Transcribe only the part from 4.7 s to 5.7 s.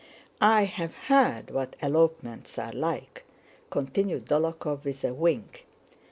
with a wink.